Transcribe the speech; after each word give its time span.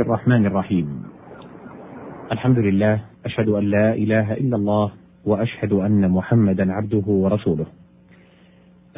الرحمن 0.00 0.46
الرحيم. 0.46 1.02
الحمد 2.32 2.58
لله 2.58 3.00
أشهد 3.24 3.48
أن 3.48 3.64
لا 3.64 3.94
إله 3.94 4.32
إلا 4.32 4.56
الله 4.56 4.92
وأشهد 5.24 5.72
أن 5.72 6.10
محمدا 6.10 6.72
عبده 6.72 7.06
ورسوله. 7.06 7.66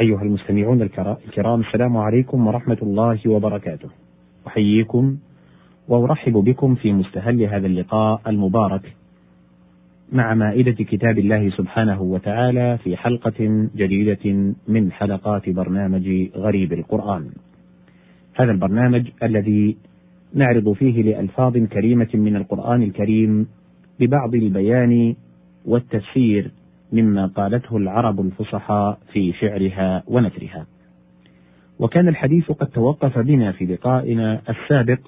أيها 0.01 0.23
المستمعون 0.23 0.83
الكرام 0.83 1.61
السلام 1.61 1.97
عليكم 1.97 2.47
ورحمة 2.47 2.79
الله 2.83 3.21
وبركاته. 3.27 3.89
أحييكم 4.47 5.17
وأرحب 5.89 6.33
بكم 6.33 6.75
في 6.75 6.93
مستهل 6.93 7.43
هذا 7.43 7.67
اللقاء 7.67 8.21
المبارك 8.27 8.97
مع 10.13 10.35
مائدة 10.35 10.85
كتاب 10.85 11.19
الله 11.19 11.51
سبحانه 11.51 12.03
وتعالى 12.03 12.79
في 12.85 12.97
حلقة 12.97 13.69
جديدة 13.77 14.55
من 14.69 14.93
حلقات 14.93 15.49
برنامج 15.49 16.29
غريب 16.37 16.73
القرآن. 16.73 17.31
هذا 18.41 18.51
البرنامج 18.51 19.11
الذي 19.23 19.77
نعرض 20.35 20.73
فيه 20.73 21.03
لألفاظ 21.03 21.57
كريمة 21.59 22.09
من 22.15 22.37
القرآن 22.37 22.83
الكريم 22.83 23.47
ببعض 24.01 24.35
البيان 24.35 25.15
والتفسير 25.65 26.51
مما 26.93 27.27
قالته 27.27 27.77
العرب 27.77 28.21
الفصحى 28.21 28.97
في 29.13 29.33
شعرها 29.33 30.03
ونثرها. 30.07 30.67
وكان 31.79 32.09
الحديث 32.09 32.51
قد 32.51 32.67
توقف 32.67 33.19
بنا 33.19 33.53
في 33.53 33.67
لقائنا 33.67 34.41
السابق 34.49 34.99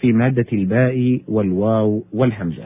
في 0.00 0.12
مادة 0.12 0.46
الباء 0.52 1.20
والواو 1.28 2.02
والهمزة. 2.12 2.64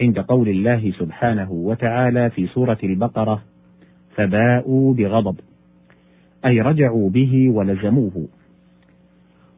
عند 0.00 0.18
قول 0.18 0.48
الله 0.48 0.92
سبحانه 0.98 1.52
وتعالى 1.52 2.30
في 2.30 2.46
سورة 2.46 2.78
البقرة: 2.84 3.42
فباءوا 4.14 4.94
بغضب، 4.94 5.36
أي 6.46 6.60
رجعوا 6.60 7.10
به 7.10 7.50
ولزموه، 7.50 8.28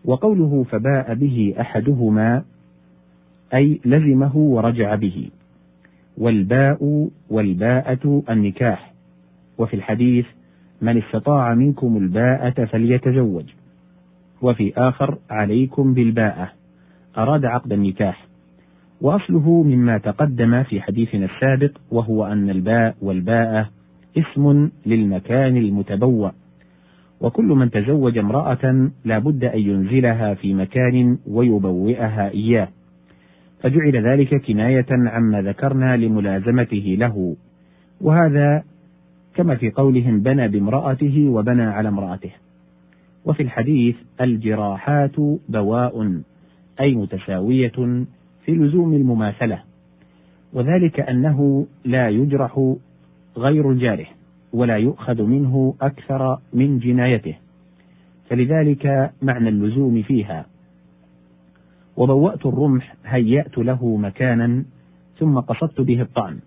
وقوله 0.05 0.65
فباء 0.71 1.15
به 1.15 1.55
أحدهما 1.61 2.43
أي 3.55 3.81
لزمه 3.85 4.37
ورجع 4.37 4.95
به. 4.95 5.31
والباء 6.19 7.09
والباءة 7.31 8.23
النكاح. 8.31 8.93
وفي 9.59 9.75
الحديث 9.75 10.27
من 10.83 10.99
استطاع 11.03 11.55
منكم 11.55 11.97
الباءة 11.97 12.65
فليتزوج. 12.65 13.45
وفي 14.43 14.73
آخر 14.77 15.19
عليكم 15.31 15.95
بالباءة. 15.95 16.51
أراد 17.19 17.45
عقد 17.45 17.73
النكاح. 17.73 18.27
وأصله 19.01 19.63
مما 19.63 19.99
تقدم 19.99 20.63
في 20.63 20.81
حديثنا 20.81 21.25
السابق 21.25 21.79
وهو 21.91 22.27
أن 22.27 22.51
الباء 22.51 22.97
والباءة 23.03 23.71
اسم 24.17 24.71
للمكان 24.87 25.57
المتبوأ. 25.57 26.31
وكل 27.21 27.45
من 27.45 27.71
تزوج 27.71 28.19
امرأة 28.19 28.91
لا 29.05 29.19
بد 29.19 29.45
أن 29.45 29.59
ينزلها 29.59 30.35
في 30.35 30.55
مكان 30.55 31.19
ويبوئها 31.27 32.31
إياه. 32.31 32.69
فجعل 33.63 34.07
ذلك 34.07 34.45
كناية 34.45 34.87
عما 34.91 35.43
ذكرنا 35.43 35.97
لملازمته 35.97 36.97
له. 36.99 37.37
وهذا 38.01 38.63
كما 39.35 39.55
في 39.55 39.71
قولهم 39.71 40.21
بنى 40.21 40.49
بامرأته 40.49 41.29
وبنى 41.29 41.63
على 41.63 41.89
امرأته. 41.89 42.31
وفي 43.25 43.43
الحديث 43.43 43.97
الجراحات 44.21 45.21
بواء 45.49 46.21
أي 46.81 46.95
متساوية 46.95 48.05
في 48.45 48.53
لزوم 48.53 48.95
المماثلة. 48.95 49.63
وذلك 50.53 51.01
أنه 51.01 51.67
لا 51.85 52.09
يجرح 52.09 52.75
غير 53.37 53.71
الجارح. 53.71 54.20
ولا 54.53 54.77
يؤخذ 54.77 55.23
منه 55.23 55.75
أكثر 55.83 56.39
من 56.53 56.79
جنايته. 56.79 57.35
فلذلك 58.29 59.13
معنى 59.23 59.49
اللزوم 59.49 60.03
فيها. 60.03 60.47
وبوأت 61.97 62.47
الرمح 62.47 62.95
هيأت 63.05 63.59
له 63.59 63.97
مكانا 63.97 64.65
ثم 65.19 65.39
قصدت 65.39 65.81
به 65.81 66.03
الطعن. 66.03 66.39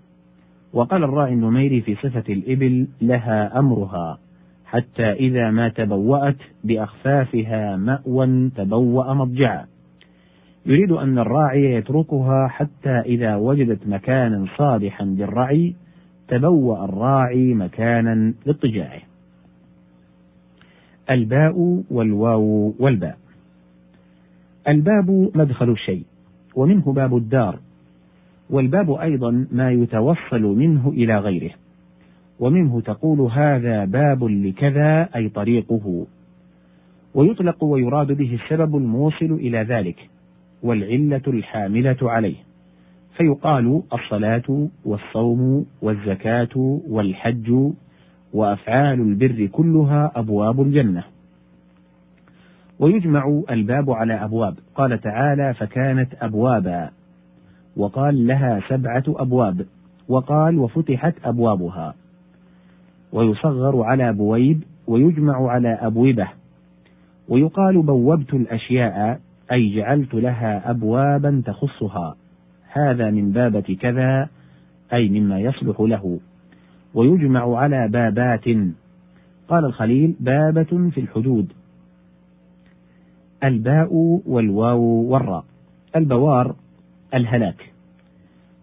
وقال 0.74 1.04
الراعي 1.04 1.34
النميري 1.34 1.82
في 1.82 1.96
صفة 1.96 2.34
الإبل 2.34 2.88
لها 3.02 3.60
أمرها 3.60 4.20
حتى 4.66 5.12
إذا 5.12 5.52
ما 5.52 5.70
تبوأت 5.70 6.38
بأخفافها 6.64 7.76
مأوى 7.76 8.50
تبوأ 8.56 9.14
مضجعا. 9.14 9.66
يريد 10.66 10.92
أن 10.92 11.20
الراعي 11.20 11.74
يتركها 11.74 12.48
حتى 12.48 13.00
إذا 13.00 13.36
وجدت 13.36 13.88
مكانا 13.88 14.46
صالحا 14.58 15.06
للرعي 15.06 15.76
تبوأ 16.28 16.86
الراعي 16.86 17.54
مكانا 17.54 18.34
لاضطجاعه. 18.46 19.02
الباء 21.10 21.84
والواو 21.92 22.74
والباء. 22.80 23.18
الباب 24.68 25.32
مدخل 25.36 25.70
الشيء، 25.70 26.04
ومنه 26.56 26.94
باب 26.94 27.18
الدار، 27.18 27.60
والباب 28.50 28.92
أيضا 28.92 29.48
ما 29.52 29.72
يتوصل 29.72 30.42
منه 30.42 30.90
إلى 30.90 31.18
غيره، 31.18 31.52
ومنه 32.40 32.82
تقول 32.82 33.20
هذا 33.20 33.86
باب 33.86 34.24
لكذا 34.24 35.10
أي 35.16 35.30
طريقه، 35.30 36.06
ويطلق 37.16 37.64
ويراد 37.64 38.12
به 38.12 38.40
السبب 38.44 38.78
الموصل 38.78 39.32
إلى 39.32 39.58
ذلك، 39.58 40.10
والعلة 40.64 41.22
الحاملة 41.28 41.98
عليه. 42.02 42.36
فيقال 43.18 43.82
الصلاة 43.94 44.68
والصوم 44.86 45.66
والزكاة 45.82 46.80
والحج 46.90 47.72
وأفعال 48.34 49.02
البر 49.02 49.46
كلها 49.46 50.12
أبواب 50.16 50.62
الجنة. 50.62 51.04
ويجمع 52.80 53.42
الباب 53.50 53.92
على 53.92 54.14
أبواب، 54.14 54.56
قال 54.76 55.02
تعالى: 55.02 55.54
فكانت 55.54 56.14
أبوابا، 56.22 56.90
وقال 57.78 58.28
لها 58.28 58.62
سبعة 58.70 59.04
أبواب، 59.08 59.66
وقال 60.08 60.60
وفتحت 60.60 61.14
أبوابها. 61.24 61.96
ويصغر 63.14 63.84
على 63.84 64.14
بويب، 64.14 64.64
ويجمع 64.88 65.52
على 65.52 65.70
أبوبة، 65.82 66.28
ويقال 67.30 67.82
بوبت 67.82 68.34
الأشياء 68.34 69.20
أي 69.52 69.76
جعلت 69.76 70.14
لها 70.14 70.70
أبوابا 70.70 71.42
تخصها، 71.46 72.16
هذا 72.74 73.12
من 73.12 73.32
بابة 73.32 73.78
كذا 73.82 74.30
أي 74.94 75.10
مما 75.10 75.40
يصلح 75.40 75.80
له. 75.80 76.20
ويجمع 76.94 77.58
على 77.58 77.88
بابات. 77.88 78.46
قال 79.48 79.66
الخليل 79.66 80.16
بابة 80.20 80.90
في 80.90 81.00
الحدود. 81.00 81.54
الباء 83.44 84.22
والواو 84.26 84.82
والراء. 84.82 85.46
البوار 85.96 86.56
الهلاك. 87.14 87.72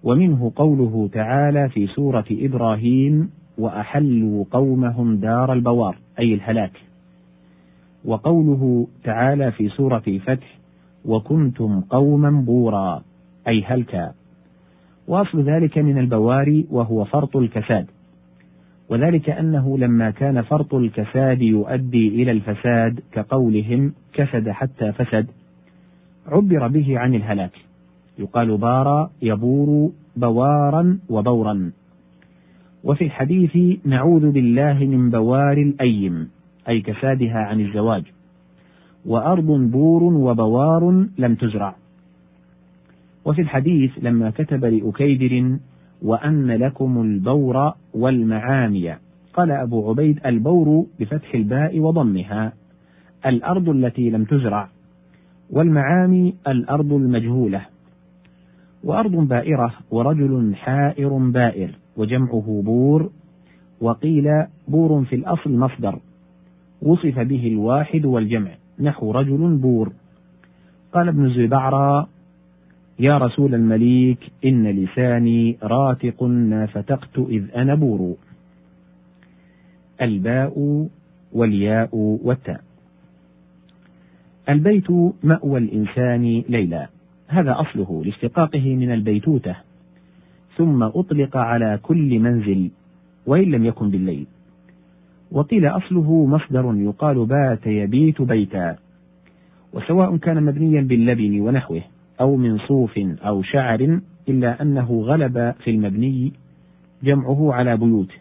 ومنه 0.03 0.53
قوله 0.57 1.09
تعالى 1.13 1.69
في 1.69 1.87
سورة 1.87 2.25
إبراهيم 2.31 3.31
وأحلوا 3.59 4.45
قومهم 4.51 5.17
دار 5.17 5.53
البوار 5.53 5.97
أي 6.19 6.35
الهلاك. 6.35 6.73
وقوله 8.05 8.87
تعالى 9.05 9.53
في 9.53 9.69
سورة 9.69 10.03
الفتح 10.09 10.59
وكنتم 11.05 11.81
قوما 11.81 12.31
بورا. 12.31 13.03
أي 13.51 13.63
هلكا 13.67 14.13
وأصل 15.09 15.43
ذلك 15.43 15.79
من 15.79 15.99
البواري 15.99 16.67
وهو 16.71 17.05
فرط 17.05 17.37
الكساد. 17.37 17.87
وذلك 18.89 19.31
أنه 19.31 19.79
لما 19.79 20.11
كان 20.11 20.43
فرط 20.43 20.75
الكساد 20.75 21.43
يؤدي 21.43 22.09
إلى 22.23 22.31
الفساد 22.31 23.01
كقولهم 23.13 23.93
كسد 24.13 24.49
حتى 24.49 24.93
فسد 24.93 25.27
عبر 26.27 26.69
به 26.69 26.99
عن 26.99 27.15
الهلاك. 27.15 27.53
يقال 28.19 28.57
بار 28.57 29.11
يبور 29.23 29.93
بوارا 30.17 30.99
وبورا. 31.09 31.73
وفي 32.85 33.05
الحديث 33.05 33.87
نعوذ 33.87 34.31
بالله 34.31 34.79
من 34.79 35.11
بوار 35.11 35.59
الأيم 35.59 36.31
أي 36.69 36.81
كسادها 36.81 37.39
عن 37.39 37.61
الزواج. 37.61 38.05
وأرض 39.07 39.47
بور 39.47 40.03
وبوار 40.03 41.07
لم 41.19 41.35
تزرع. 41.35 41.80
وفي 43.25 43.41
الحديث 43.41 43.91
لما 44.03 44.31
كتب 44.31 44.65
لأكيدر 44.65 45.59
وأن 46.03 46.51
لكم 46.51 47.03
البور 47.03 47.73
والمعامي. 47.95 48.95
قال 49.35 49.51
أبو 49.51 49.91
عبيد 49.91 50.21
البور 50.27 50.87
بفتح 51.01 51.35
الباء 51.35 51.81
وضمها 51.81 52.53
الأرض 53.27 53.69
التي 53.69 54.11
لم 54.11 54.25
تزرع 54.25 54.69
والمعامي 55.51 56.35
الأرض 56.49 56.93
المجهولة. 56.93 57.67
وأرض 58.85 59.29
بائرة 59.29 59.73
ورجل 59.91 60.55
حائر 60.55 61.09
بائر 61.09 61.71
وجمعه 61.97 62.63
بور 62.65 63.11
وقيل 63.81 64.45
بور 64.69 65.05
في 65.05 65.17
الأصل 65.17 65.57
مصدر. 65.57 65.99
وصف 66.83 67.19
به 67.19 67.47
الواحد 67.47 68.05
والجمع 68.05 68.51
نحو 68.81 69.11
رجل 69.11 69.57
بور. 69.57 69.93
قال 70.93 71.09
ابن 71.09 71.25
الزبعرى 71.25 72.07
يا 73.01 73.19
رسول 73.19 73.55
المليك 73.55 74.19
إن 74.45 74.67
لساني 74.67 75.57
راتق 75.63 76.23
ما 76.23 76.67
فتقت 76.67 77.19
إذ 77.19 77.45
أنا 77.57 77.75
بور. 77.75 78.17
الباء 80.03 80.87
والياء 81.33 81.89
والتاء. 81.93 82.61
البيت 84.49 84.91
مأوى 85.23 85.59
الإنسان 85.59 86.43
ليلا. 86.49 86.89
هذا 87.29 87.61
أصله 87.61 88.03
لاشتقاقه 88.05 88.77
من 88.77 88.93
البيتوتة. 88.93 89.57
ثم 90.57 90.83
أطلق 90.83 91.37
على 91.37 91.79
كل 91.83 92.19
منزل 92.19 92.71
وإن 93.27 93.51
لم 93.51 93.65
يكن 93.65 93.91
بالليل. 93.91 94.27
وقيل 95.33 95.67
أصله 95.67 96.27
مصدر 96.27 96.75
يقال 96.77 97.27
بات 97.27 97.67
يبيت 97.67 98.23
بيتا. 98.23 98.77
وسواء 99.73 100.17
كان 100.17 100.43
مبنيا 100.43 100.81
باللبن 100.81 101.41
ونحوه. 101.41 101.83
أو 102.21 102.37
من 102.37 102.59
صوف 102.59 102.99
أو 102.99 103.43
شعر 103.43 104.01
إلا 104.29 104.63
أنه 104.63 105.03
غلب 105.03 105.55
في 105.65 105.71
المبني 105.71 106.33
جمعه 107.03 107.53
على 107.53 107.77
بيوت 107.77 108.13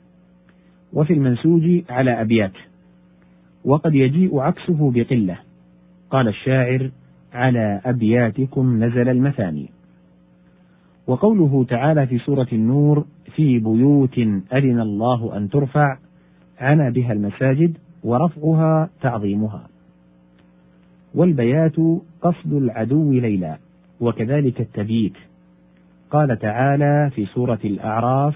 وفي 0.93 1.13
المنسوج 1.13 1.81
على 1.89 2.21
أبيات 2.21 2.53
وقد 3.65 3.95
يجيء 3.95 4.39
عكسه 4.39 4.91
بقلة. 4.91 5.37
قال 6.09 6.27
الشاعر 6.27 6.91
على 7.33 7.81
أبياتكم 7.85 8.83
نزل 8.83 9.09
المثاني 9.09 9.69
وقوله 11.07 11.65
تعالى 11.69 12.07
في 12.07 12.17
سورة 12.17 12.47
النور 12.53 13.05
في 13.35 13.59
بيوت 13.59 14.17
أذن 14.53 14.79
الله 14.79 15.37
أن 15.37 15.49
ترفع 15.49 15.97
عنا 16.59 16.89
بها 16.89 17.13
المساجد 17.13 17.77
ورفعها 18.03 18.89
تعظيمها 19.01 19.67
والبيات 21.15 21.75
قصد 22.21 22.53
العدو 22.53 23.11
ليلا. 23.11 23.57
وكذلك 24.01 24.61
التبييت. 24.61 25.17
قال 26.11 26.39
تعالى 26.39 27.11
في 27.15 27.25
سورة 27.25 27.59
الأعراف 27.65 28.35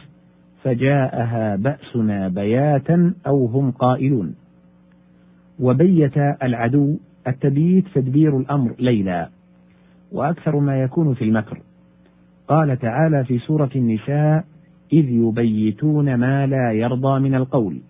فجاءها 0.64 1.56
بأسنا 1.56 2.28
بياتا 2.28 3.14
أو 3.28 3.46
هم 3.46 3.72
قائلون. 3.72 4.36
وبيت 5.60 6.18
العدو 6.18 6.98
التبييت 7.28 7.86
تدبير 7.96 8.38
الأمر 8.38 8.76
ليلا 8.80 9.30
وأكثر 10.12 10.60
ما 10.60 10.82
يكون 10.82 11.14
في 11.14 11.24
المكر. 11.24 11.62
قال 12.48 12.80
تعالى 12.80 13.26
في 13.26 13.40
سورة 13.40 13.70
النساء 13.76 14.44
إذ 14.94 15.10
يبيتون 15.10 16.16
ما 16.16 16.48
لا 16.48 16.72
يرضى 16.72 17.20
من 17.20 17.36
القول. 17.36 17.82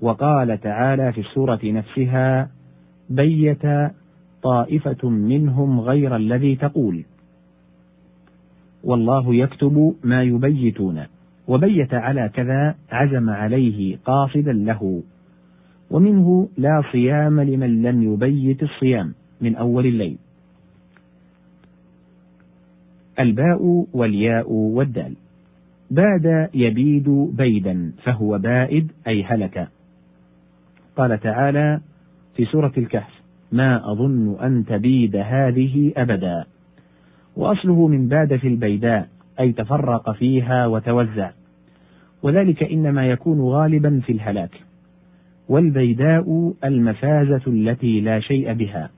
وقال 0.00 0.60
تعالى 0.60 1.12
في 1.12 1.20
السورة 1.20 1.60
نفسها 1.64 2.50
بيت 3.10 3.62
طائفة 4.42 5.08
منهم 5.08 5.80
غير 5.80 6.16
الذي 6.16 6.56
تقول. 6.56 7.04
والله 8.84 9.34
يكتب 9.34 9.94
ما 10.04 10.22
يبيتون 10.22 11.04
وبيت 11.48 11.94
على 11.94 12.30
كذا 12.34 12.74
عزم 12.90 13.30
عليه 13.30 13.96
قاصدا 14.04 14.52
له 14.52 15.02
ومنه 15.90 16.48
لا 16.56 16.82
صيام 16.92 17.40
لمن 17.40 17.82
لم 17.82 18.02
يبيت 18.12 18.62
الصيام 18.62 19.14
من 19.40 19.56
أول 19.56 19.86
الليل. 19.86 20.18
الباء 23.20 23.86
والياء 23.92 24.52
والدال. 24.52 25.14
باد 25.90 26.50
يبيد 26.54 27.08
بيدا 27.36 27.92
فهو 28.02 28.38
بائد 28.38 28.92
أي 29.06 29.24
هلك. 29.24 29.68
قال 30.96 31.20
تعالى 31.20 31.80
في 32.36 32.44
سورة 32.44 32.72
الكهف 32.78 33.17
ما 33.52 33.92
أظن 33.92 34.36
أن 34.40 34.64
تبيد 34.64 35.16
هذه 35.16 35.92
أبدا. 35.96 36.44
وأصله 37.36 37.88
من 37.88 38.08
باد 38.08 38.36
في 38.36 38.48
البيداء 38.48 39.08
أي 39.40 39.52
تفرق 39.52 40.10
فيها 40.12 40.66
وتوزع. 40.66 41.30
وذلك 42.22 42.62
إنما 42.62 43.06
يكون 43.06 43.40
غالبا 43.40 44.00
في 44.06 44.12
الهلاك. 44.12 44.60
والبيداء 45.48 46.54
المفازة 46.64 47.42
التي 47.46 48.00
لا 48.00 48.20
شيء 48.20 48.52
بها. 48.52 48.90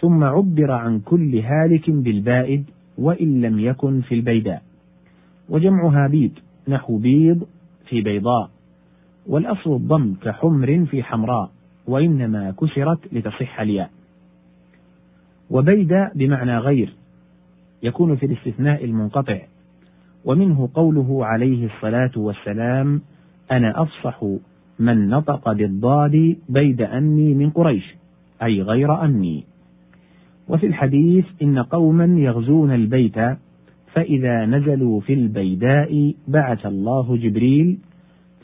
ثم 0.00 0.24
عبر 0.24 0.70
عن 0.70 1.00
كل 1.00 1.38
هالك 1.38 1.90
بالبائد 1.90 2.64
وإن 2.98 3.40
لم 3.40 3.58
يكن 3.58 4.00
في 4.00 4.14
البيداء. 4.14 4.62
وجمعها 5.48 6.08
بيد 6.08 6.38
نحو 6.68 6.98
بيض 6.98 7.46
في 7.88 8.00
بيضاء. 8.00 8.50
والأصل 9.26 9.72
الضم 9.72 10.14
كحمر 10.22 10.86
في 10.90 11.02
حمراء. 11.02 11.50
وإنما 11.90 12.50
كسرت 12.50 12.98
لتصح 13.12 13.60
الياء. 13.60 13.90
وبيد 15.50 16.08
بمعنى 16.14 16.58
غير 16.58 16.92
يكون 17.82 18.16
في 18.16 18.26
الاستثناء 18.26 18.84
المنقطع 18.84 19.38
ومنه 20.24 20.68
قوله 20.74 21.26
عليه 21.26 21.66
الصلاة 21.66 22.10
والسلام 22.16 23.02
أنا 23.50 23.82
أفصح 23.82 24.24
من 24.78 25.08
نطق 25.08 25.52
بالضاد 25.52 26.36
بيد 26.48 26.82
أني 26.82 27.34
من 27.34 27.50
قريش 27.50 27.94
أي 28.42 28.62
غير 28.62 29.04
أني. 29.04 29.44
وفي 30.48 30.66
الحديث 30.66 31.24
إن 31.42 31.58
قوما 31.58 32.04
يغزون 32.04 32.74
البيت 32.74 33.18
فإذا 33.92 34.46
نزلوا 34.46 35.00
في 35.00 35.12
البيداء 35.12 36.14
بعث 36.28 36.66
الله 36.66 37.16
جبريل 37.16 37.78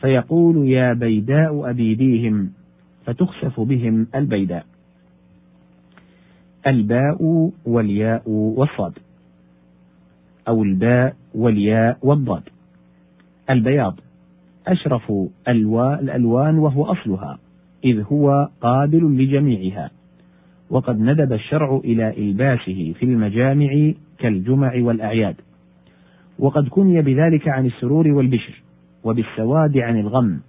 فيقول 0.01 0.69
يا 0.69 0.93
بيداء 0.93 1.71
أبيديهم 1.71 2.51
فتخسف 3.07 3.61
بهم 3.61 4.07
البيداء. 4.15 4.67
الباء 6.67 7.51
والياء 7.67 8.23
والصاد. 8.31 8.99
أو 10.49 10.63
الباء 10.63 11.17
والياء 11.35 11.99
والضاد. 12.03 12.43
البياض. 13.51 14.01
أشرف 14.67 15.13
الألوان 15.49 16.59
وهو 16.59 16.85
أصلها 16.85 17.39
إذ 17.85 18.03
هو 18.13 18.49
قابل 18.61 19.19
لجميعها. 19.19 19.91
وقد 20.71 21.01
ندب 21.01 21.33
الشرع 21.33 21.81
إلى 21.85 22.19
إلباسه 22.19 22.95
في 22.99 23.03
المجامع 23.03 23.93
كالجمع 24.19 24.73
والأعياد. 24.77 25.37
وقد 26.39 26.69
كني 26.69 27.03
بذلك 27.03 27.49
عن 27.49 27.67
السرور 27.67 28.09
والبشر 28.09 28.63
وبالسواد 29.05 29.79
عن 29.79 30.01
الغم. 30.01 30.41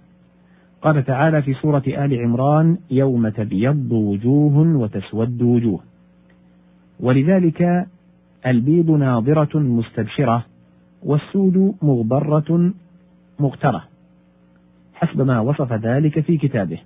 قال 0.82 1.04
تعالى 1.04 1.42
في 1.42 1.54
سورة 1.54 1.82
آل 1.86 2.20
عمران 2.20 2.78
يوم 2.90 3.28
تبيض 3.28 3.92
وجوه 3.92 4.76
وتسود 4.76 5.42
وجوه. 5.42 5.80
ولذلك 7.00 7.86
البيض 8.46 8.90
ناظرة 8.90 9.58
مستبشرة 9.58 10.44
والسود 11.02 11.74
مغبرة 11.82 12.72
مغترة. 13.40 13.84
حسب 14.94 15.20
ما 15.20 15.40
وصف 15.40 15.72
ذلك 15.72 16.20
في 16.20 16.36
كتابه. 16.36 16.78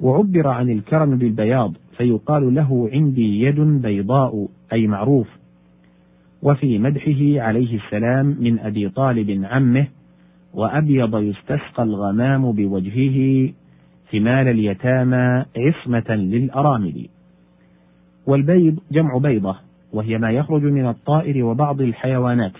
وعبر 0.00 0.48
عن 0.48 0.70
الكرم 0.70 1.18
بالبياض 1.18 1.72
فيقال 1.96 2.54
له 2.54 2.90
عندي 2.92 3.40
يد 3.42 3.60
بيضاء 3.60 4.48
أي 4.72 4.86
معروف. 4.86 5.28
وفي 6.42 6.78
مدحه 6.78 7.46
عليه 7.46 7.76
السلام 7.76 8.36
من 8.40 8.58
أبي 8.58 8.88
طالب 8.88 9.44
عمه 9.44 9.86
وأبيض 10.54 11.16
يستسقى 11.16 11.82
الغمام 11.82 12.52
بوجهه 12.52 13.50
ثمال 14.12 14.48
اليتامى 14.48 15.44
عصمة 15.56 16.14
للأرامل. 16.14 17.08
والبيض 18.26 18.78
جمع 18.92 19.18
بيضة 19.18 19.56
وهي 19.92 20.18
ما 20.18 20.30
يخرج 20.30 20.62
من 20.62 20.88
الطائر 20.88 21.44
وبعض 21.44 21.80
الحيوانات 21.80 22.52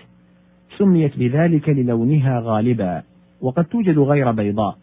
سميت 0.77 1.19
بذلك 1.19 1.69
للونها 1.69 2.39
غالبا 2.43 3.03
وقد 3.41 3.65
توجد 3.65 3.99
غير 3.99 4.31
بيضاء. 4.31 4.77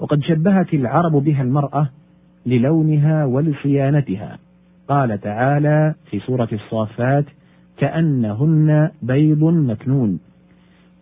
وقد 0.00 0.22
شبهت 0.22 0.74
العرب 0.74 1.12
بها 1.12 1.42
المرأة 1.42 1.88
للونها 2.46 3.24
ولصيانتها. 3.24 4.38
قال 4.88 5.20
تعالى 5.20 5.94
في 6.10 6.20
سورة 6.20 6.48
الصافات 6.52 7.24
كأنهن 7.76 8.90
بيض 9.02 9.44
مكنون 9.44 10.20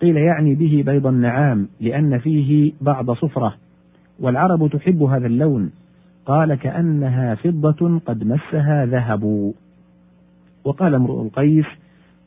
قيل 0.00 0.16
يعني 0.16 0.54
به 0.54 0.82
بيض 0.86 1.06
النعام 1.06 1.68
لأن 1.80 2.18
فيه 2.18 2.72
بعض 2.80 3.10
صفرة. 3.10 3.54
والعرب 4.20 4.70
تحب 4.70 5.02
هذا 5.02 5.26
اللون. 5.26 5.70
قال 6.26 6.54
كأنها 6.54 7.34
فضة 7.34 8.00
قد 8.06 8.24
مسها 8.24 8.86
ذهب. 8.86 9.52
وقال 10.64 10.94
امرؤ 10.94 11.22
القيس 11.22 11.66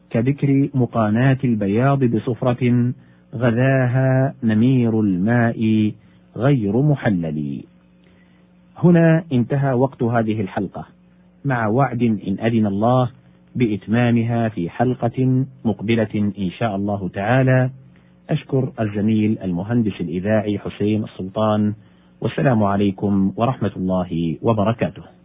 كذكر 0.09 0.69
مقاناة 0.73 1.37
البياض 1.43 2.03
بصفرة 2.03 2.93
غذاها 3.35 4.33
نمير 4.43 4.99
الماء 4.99 5.91
غير 6.35 6.81
محلل. 6.81 7.63
هنا 8.77 9.23
انتهى 9.33 9.73
وقت 9.73 10.03
هذه 10.03 10.41
الحلقة. 10.41 10.85
مع 11.45 11.67
وعد 11.67 12.01
إن 12.01 12.45
أذن 12.45 12.65
الله 12.65 13.09
بإتمامها 13.55 14.49
في 14.49 14.69
حلقة 14.69 15.45
مقبلة 15.65 16.31
إن 16.39 16.51
شاء 16.57 16.75
الله 16.75 17.09
تعالى. 17.09 17.69
أشكر 18.29 18.71
الزميل 18.79 19.37
المهندس 19.43 20.01
الإذاعي 20.01 20.59
حسين 20.59 21.03
السلطان 21.03 21.73
والسلام 22.21 22.63
عليكم 22.63 23.33
ورحمة 23.37 23.71
الله 23.77 24.37
وبركاته. 24.41 25.20